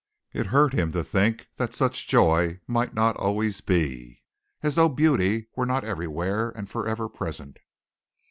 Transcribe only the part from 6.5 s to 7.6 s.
forever present.